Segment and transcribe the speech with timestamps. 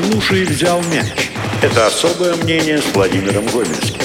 [0.00, 1.30] Слушай, взял мяч.
[1.62, 4.00] Это особое мнение с Владимиром Гомельским.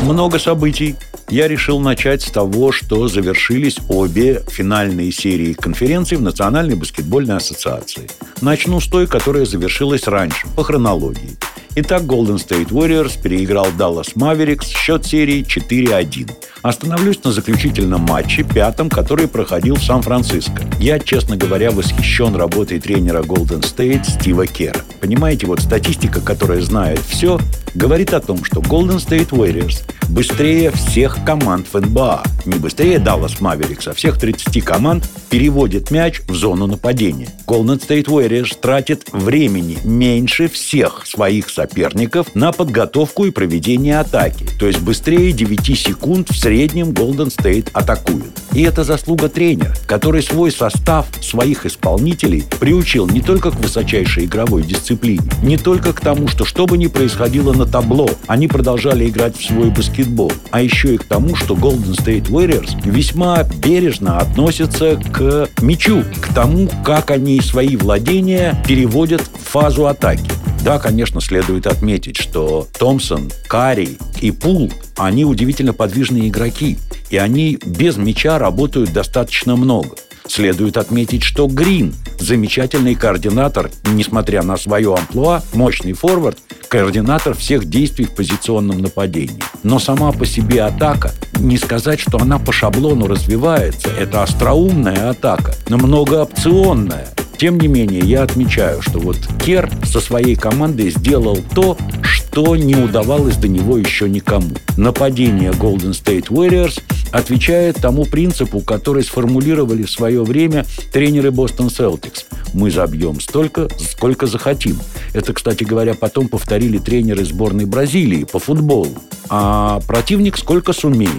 [0.00, 0.96] Много событий.
[1.28, 8.08] Я решил начать с того, что завершились обе финальные серии конференций в Национальной баскетбольной ассоциации.
[8.40, 11.36] Начну с той, которая завершилась раньше, по хронологии.
[11.76, 16.30] Итак, Golden State Warriors переиграл Dallas Mavericks, счет серии 4-1.
[16.66, 20.64] Остановлюсь на заключительном матче, пятом, который проходил в Сан-Франциско.
[20.80, 24.80] Я, честно говоря, восхищен работой тренера Golden State Стива Кера.
[25.00, 27.38] Понимаете, вот статистика, которая знает все,
[27.76, 33.38] говорит о том, что Golden State Warriors быстрее всех команд в НБА, не быстрее Dallas
[33.40, 37.28] Mavericks, а всех 30 команд переводит мяч в зону нападения.
[37.46, 44.48] Golden State Warriors тратит времени меньше всех своих соперников на подготовку и проведение атаки.
[44.58, 48.32] То есть быстрее 9 секунд в среднем Golden State атакуют.
[48.52, 54.62] И это заслуга тренера, который свой состав своих исполнителей приучил не только к высочайшей игровой
[54.62, 59.36] дисциплине, не только к тому, что что бы ни происходило на табло, они продолжали играть
[59.36, 64.96] в свой баскетбол, а еще и к тому, что Golden State Warriors весьма бережно относятся
[64.96, 70.30] к мячу, к тому, как они свои владения переводят в фазу атаки.
[70.66, 76.76] Да, конечно, следует отметить, что Томпсон, Карри и Пул, они удивительно подвижные игроки,
[77.08, 79.90] и они без мяча работают достаточно много.
[80.26, 88.06] Следует отметить, что Грин– замечательный координатор, несмотря на свое амплуа, мощный форвард, координатор всех действий
[88.06, 89.44] в позиционном нападении.
[89.62, 95.54] Но сама по себе атака, не сказать, что она по шаблону развивается, это остроумная атака,
[95.68, 97.15] но многоопционная.
[97.38, 102.74] Тем не менее, я отмечаю, что вот Кер со своей командой сделал то, что не
[102.74, 104.50] удавалось до него еще никому.
[104.76, 112.24] Нападение Golden State Warriors отвечает тому принципу, который сформулировали в свое время тренеры Бостон Celtics.
[112.54, 114.78] Мы забьем столько, сколько захотим.
[115.12, 118.96] Это, кстати говоря, потом повторили тренеры сборной Бразилии по футболу.
[119.28, 121.10] А противник сколько сумеет.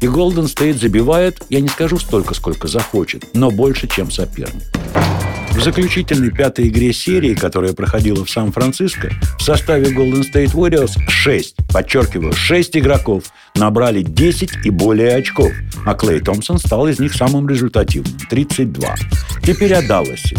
[0.00, 4.62] И Golden State забивает, я не скажу столько, сколько захочет, но больше, чем соперник.
[5.56, 11.56] В заключительной пятой игре серии, которая проходила в Сан-Франциско, в составе Golden State Warriors 6,
[11.72, 13.24] подчеркиваю, 6 игроков
[13.54, 15.50] набрали 10 и более очков,
[15.86, 18.96] а Клей Томпсон стал из них самым результативным– 32.
[19.42, 20.36] Теперь о Далласе.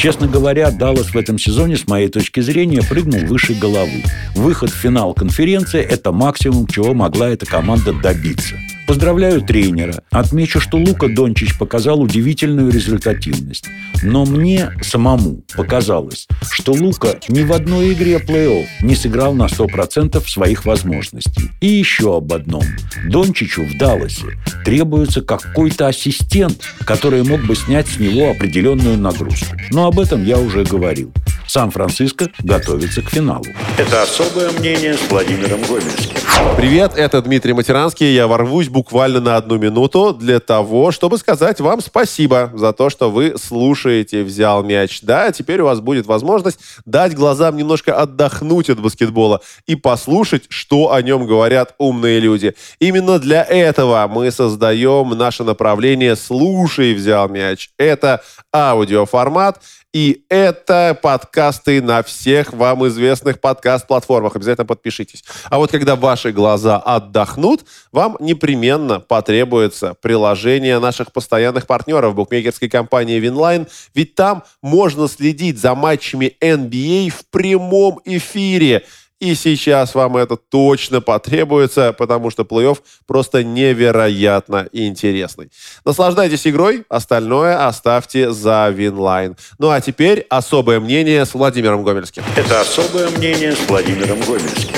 [0.00, 4.02] Честно говоря, Даллас в этом сезоне, с моей точки зрения, прыгнул выше головы.
[4.34, 8.54] Выход в финал конференции– это максимум, чего могла эта команда добиться.
[8.86, 10.02] Поздравляю тренера.
[10.10, 13.66] Отмечу, что Лука Дончич показал удивительную результативность.
[14.02, 20.26] Но мне самому показалось, что Лука ни в одной игре плей-офф не сыграл на 100%
[20.26, 21.50] своих возможностей.
[21.60, 22.64] И еще об одном.
[23.06, 24.38] Дончичу в Далласе
[24.70, 29.56] требуется какой-то ассистент, который мог бы снять с него определенную нагрузку.
[29.72, 31.12] Но об этом я уже говорил.
[31.50, 33.44] Сан-Франциско готовится к финалу.
[33.76, 36.16] Это особое мнение с Владимиром Гомельским.
[36.56, 38.14] Привет, это Дмитрий Матеранский.
[38.14, 43.10] Я ворвусь буквально на одну минуту для того, чтобы сказать вам спасибо за то, что
[43.10, 45.00] вы слушаете «Взял мяч».
[45.02, 50.92] Да, теперь у вас будет возможность дать глазам немножко отдохнуть от баскетбола и послушать, что
[50.92, 52.54] о нем говорят умные люди.
[52.78, 57.70] Именно для этого мы создаем наше направление «Слушай, взял мяч».
[57.76, 58.22] Это
[58.54, 59.60] аудиоформат,
[59.92, 64.36] и это подкасты на всех вам известных подкаст-платформах.
[64.36, 65.24] Обязательно подпишитесь.
[65.48, 73.18] А вот когда ваши глаза отдохнут, вам непременно потребуется приложение наших постоянных партнеров букмекерской компании
[73.18, 73.66] Winline.
[73.94, 78.84] Ведь там можно следить за матчами NBA в прямом эфире.
[79.20, 85.50] И сейчас вам это точно потребуется, потому что плей-офф просто невероятно интересный.
[85.84, 89.36] Наслаждайтесь игрой, остальное оставьте за Winline.
[89.58, 92.22] Ну а теперь особое мнение с Владимиром Гомельским.
[92.34, 94.74] Это особое мнение с Владимиром Гомельским.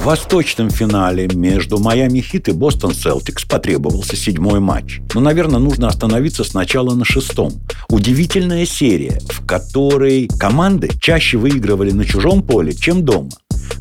[0.00, 5.00] В восточном финале между Майами Хит и Бостон Селтикс потребовался седьмой матч.
[5.14, 7.52] Но, наверное, нужно остановиться сначала на шестом.
[7.88, 13.30] Удивительная серия, в которой команды чаще выигрывали на чужом поле, чем дома.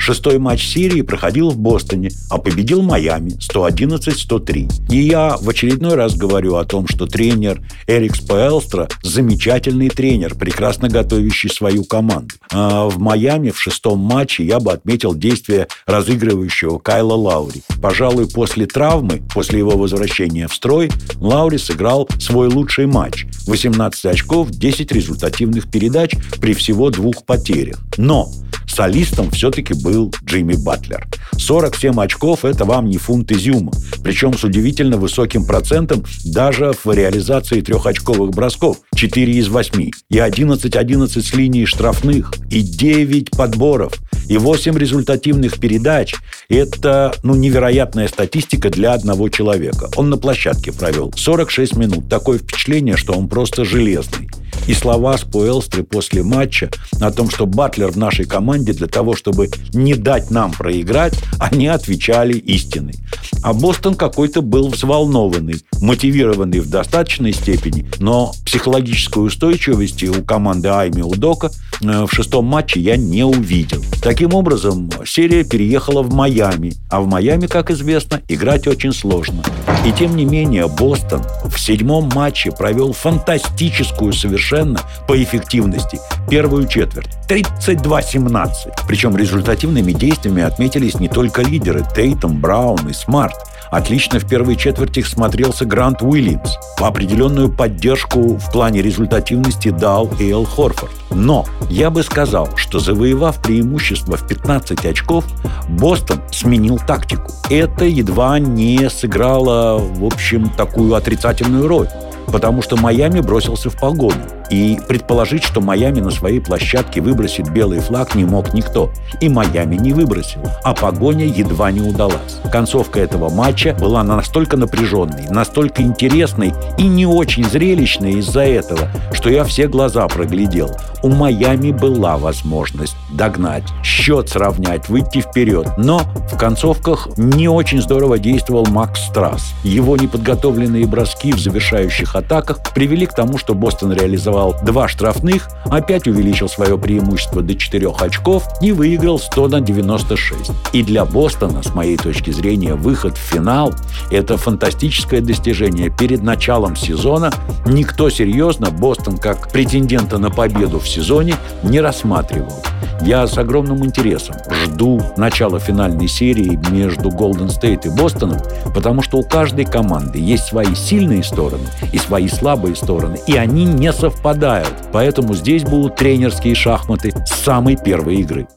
[0.10, 4.90] Шестой матч серии проходил в Бостоне, а победил Майами 111-103.
[4.90, 10.90] И я в очередной раз говорю о том, что тренер Эрик Спаэлстра замечательный тренер, прекрасно
[10.90, 12.34] готовящий свою команду.
[12.52, 17.62] А в Майами в шестом матче я бы отметил действие разыгрывающего Кайла Лаури.
[17.80, 23.28] Пожалуй, после травмы, после его возвращения в строй, Лаури сыграл свой лучший матч.
[23.46, 27.78] 18 очков, 10 результативных передач при всего двух потерях.
[27.98, 28.32] Но
[28.80, 31.06] солистом все-таки был Джимми Батлер.
[31.38, 33.74] 47 очков– это вам не фунт изюма.
[34.06, 38.78] Причем с удивительно высоким процентом даже в реализации трехочковых бросков.
[38.96, 39.92] 4 из 8.
[40.10, 42.32] И 11-11 с линии штрафных.
[42.50, 43.96] И 9 подборов.
[44.30, 46.16] И 8 результативных передач.
[46.48, 49.90] Это, ну, невероятная статистика для одного человека.
[49.98, 52.08] Он на площадке провел 46 минут.
[52.08, 54.30] Такое впечатление, что он просто железный.
[54.70, 56.70] И слова Спуэлстры после матча
[57.02, 61.66] о том, что Батлер в нашей команде для того, чтобы не дать нам проиграть, они
[61.66, 62.94] отвечали истиной.
[63.42, 71.02] А Бостон какой-то был взволнованный, мотивированный в достаточной степени, но психологической устойчивости у команды Айми
[71.02, 71.50] Удока
[71.82, 73.84] э, в шестом матче я не увидел.
[74.04, 79.42] Таким образом, серия переехала в Майами, а в Майами, как известно, играть очень сложно.
[79.86, 86.00] И тем не менее, Бостон в седьмом матче провел фантастическую совершенно по эффективности
[86.30, 87.10] первую четверть.
[87.30, 88.50] 32-17.
[88.88, 93.36] Причем результативными действиями отметились не только лидеры Тейтум, Браун и Смарт.
[93.72, 96.56] Отлично в первой четверти смотрелся Грант Уильямс.
[96.78, 100.92] Определенную поддержку в плане результативности дал Эл Хорфорд.
[101.12, 105.26] Но я бы сказал, что завоевав преимущество в 15 очков,
[105.68, 107.32] Бостон сменил тактику.
[107.50, 111.88] Это едва не сыграло, в общем, такую отрицательную роль
[112.32, 114.39] потому что Майами бросился в погоню.
[114.50, 118.92] И предположить, что Майами на своей площадке выбросит белый флаг не мог никто.
[119.22, 122.40] И Майами не выбросил, а погоня едва не удалась.
[122.52, 129.30] Концовка этого матча была настолько напряженной, настолько интересной и не очень зрелищной из-за этого, что
[129.30, 130.72] я все глаза проглядел.
[131.04, 135.68] У Майами была возможность догнать, счет сравнять, выйти вперед.
[135.78, 136.02] Но
[136.32, 139.54] в концовках не очень здорово действовал Макс Страс.
[139.64, 146.08] Его неподготовленные броски в завершающих атаках привели к тому, что Бостон реализовал два штрафных, опять
[146.08, 150.52] увеличил свое преимущество до 4 очков и выиграл 100 на 96.
[150.74, 153.74] И для Бостона, с моей точки зрения, выход в финал–
[154.12, 155.90] это фантастическое достижение.
[155.90, 157.32] Перед началом сезона
[157.66, 162.64] никто серьезно Бостон как претендента на победу в сезоне не рассматривал.
[163.02, 164.36] Я с огромным интересом
[164.66, 168.40] жду начала финальной серии между Голден Стейт и Бостоном,
[168.74, 173.66] потому что у каждой команды есть свои сильные стороны и свои слабые стороны, и они
[173.66, 174.74] не совпадают.
[174.92, 178.48] Поэтому здесь будут тренерские шахматы с самой первой игры.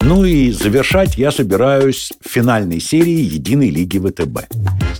[0.00, 4.52] Ну и завершать я собираюсь финальной серии Единой лиги ВТБ.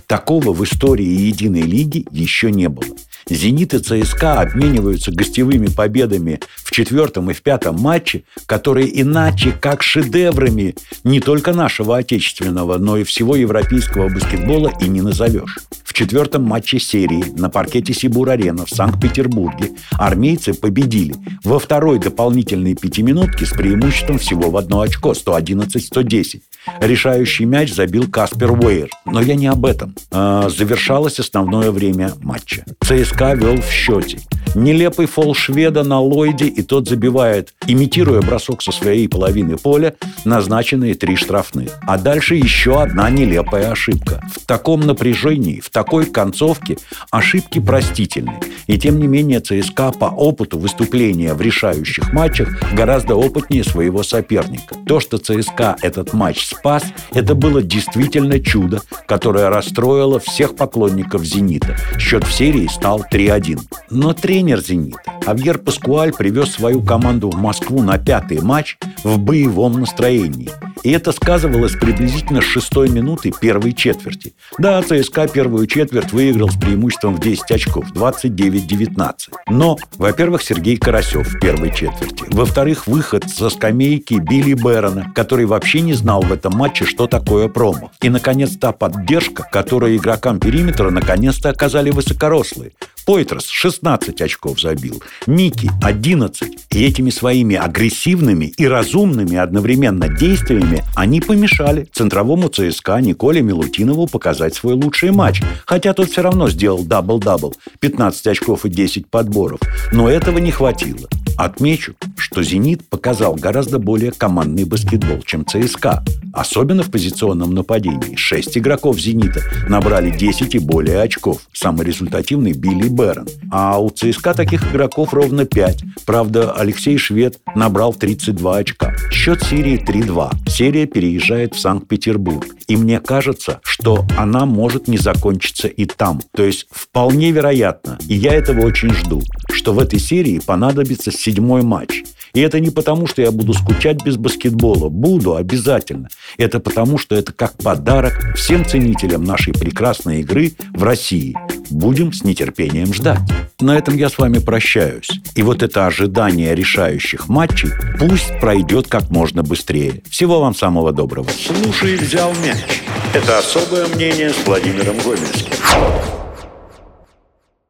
[0.07, 2.85] Такого в истории Единой лиги еще не было.
[3.29, 9.83] «Зенит» и «ЦСКА» обмениваются гостевыми победами в четвертом и в пятом матче, которые иначе как
[9.83, 15.59] шедеврами не только нашего отечественного, но и всего европейского баскетбола и не назовешь.
[15.83, 23.45] В четвертом матче серии на паркете Сибур-Арена в Санкт-Петербурге армейцы победили во второй дополнительной пятиминутке
[23.45, 26.41] с преимуществом всего в одно очко 111-110.
[26.79, 28.89] Решающий мяч забил Каспер Уэйр.
[29.05, 29.93] Но я не об этом.
[30.11, 32.65] А, завершалось основное время матча.
[32.81, 34.19] ЦСКА вел в счете.
[34.55, 39.95] Нелепый фол шведа на Ллойде, и тот забивает, имитируя бросок со своей половины поля,
[40.25, 41.71] назначенные три штрафных.
[41.87, 44.21] А дальше еще одна нелепая ошибка.
[44.31, 46.77] В таком напряжении, в такой концовке
[47.09, 48.39] ошибки простительны.
[48.67, 54.75] И тем не менее ЦСКА по опыту выступления в решающих матчах гораздо опытнее своего соперника.
[54.85, 61.75] То, что ЦСКА этот матч спас, это было действительно чудо, которое расстроило всех поклонников «Зенита».
[61.97, 63.59] Счет в серии стал 3-1.
[63.89, 69.79] Но тренер «Зенита» Авьер Паскуаль привез свою команду в Москву на пятый матч в боевом
[69.79, 70.49] настроении.
[70.83, 74.33] И это сказывалось приблизительно с шестой минуты первой четверти.
[74.57, 79.13] Да, ЦСКА первую четверть выиграл с преимуществом в 10 очков, 29-19.
[79.47, 82.25] Но, во-первых, Сергей Карасев в первой четверти.
[82.27, 87.47] Во-вторых, выход со скамейки Билли Бэрона, который вообще не знал в этом матче, что такое
[87.47, 87.91] промо.
[88.01, 92.73] И, наконец, та поддержка, которую игрокам периметра наконец-то оказали высокорослые.
[93.05, 96.67] Пойтресс 16 очков забил, Микки 11.
[96.71, 104.55] И этими своими агрессивными и разумными одновременно действиями они помешали центровому ЦСКА Николе Милутинову показать
[104.55, 105.41] свой лучший матч.
[105.65, 109.59] Хотя тот все равно сделал дабл-дабл, 15 очков и 10 подборов.
[109.91, 111.07] Но этого не хватило.
[111.37, 111.95] Отмечу,
[112.33, 116.03] что «Зенит» показал гораздо более командный баскетбол, чем ЦСКА.
[116.33, 118.15] Особенно в позиционном нападении.
[118.15, 121.41] Шесть игроков «Зенита» набрали 10 и более очков.
[121.53, 123.27] Самый результативный Билли Бэрон.
[123.51, 125.83] А у ЦСКА таких игроков ровно 5.
[126.07, 128.95] Правда, Алексей Швед набрал 32 очка.
[129.11, 130.49] Счет серии 3-2.
[130.49, 132.47] Серия переезжает в Санкт-Петербург.
[132.67, 136.19] И мне кажется, что она может не закончиться и там.
[136.35, 139.21] То есть вполне вероятно, и я этого очень жду,
[139.51, 142.03] что в этой серии понадобится седьмой матч.
[142.33, 144.89] И это не потому, что я буду скучать без баскетбола.
[144.89, 146.09] Буду обязательно.
[146.37, 151.35] Это потому, что это как подарок всем ценителям нашей прекрасной игры в России.
[151.69, 153.19] Будем с нетерпением ждать.
[153.59, 155.09] На этом я с вами прощаюсь.
[155.35, 160.01] И вот это ожидание решающих матчей пусть пройдет как можно быстрее.
[160.09, 161.29] Всего вам самого доброго.
[161.29, 162.81] Слушай, взял мяч.
[163.13, 166.22] Это особое мнение с Владимиром Гомельским.